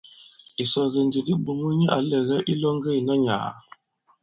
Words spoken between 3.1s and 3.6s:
nyàà.